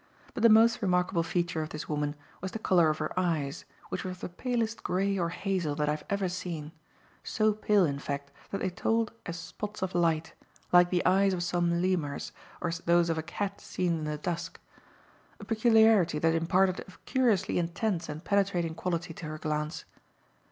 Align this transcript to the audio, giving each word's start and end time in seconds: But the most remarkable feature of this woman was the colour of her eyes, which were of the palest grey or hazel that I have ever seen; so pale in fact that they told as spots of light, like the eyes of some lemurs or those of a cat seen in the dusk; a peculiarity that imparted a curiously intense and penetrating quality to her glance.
But 0.33 0.41
the 0.41 0.49
most 0.49 0.81
remarkable 0.81 1.21
feature 1.21 1.61
of 1.61 1.69
this 1.69 1.87
woman 1.87 2.15
was 2.41 2.53
the 2.53 2.57
colour 2.57 2.89
of 2.89 2.97
her 2.97 3.13
eyes, 3.19 3.65
which 3.89 4.03
were 4.03 4.09
of 4.09 4.19
the 4.19 4.29
palest 4.29 4.81
grey 4.81 5.15
or 5.19 5.29
hazel 5.29 5.75
that 5.75 5.89
I 5.89 5.91
have 5.91 6.05
ever 6.09 6.27
seen; 6.27 6.71
so 7.23 7.53
pale 7.53 7.85
in 7.85 7.99
fact 7.99 8.31
that 8.49 8.61
they 8.61 8.71
told 8.71 9.11
as 9.27 9.37
spots 9.37 9.83
of 9.83 9.93
light, 9.93 10.33
like 10.73 10.89
the 10.89 11.05
eyes 11.05 11.33
of 11.33 11.43
some 11.43 11.83
lemurs 11.83 12.31
or 12.61 12.71
those 12.87 13.11
of 13.11 13.19
a 13.19 13.21
cat 13.21 13.61
seen 13.61 13.99
in 13.99 14.03
the 14.05 14.17
dusk; 14.17 14.59
a 15.39 15.45
peculiarity 15.45 16.17
that 16.17 16.33
imparted 16.33 16.79
a 16.79 16.85
curiously 17.05 17.59
intense 17.59 18.09
and 18.09 18.25
penetrating 18.25 18.73
quality 18.73 19.13
to 19.13 19.27
her 19.27 19.37
glance. 19.37 19.85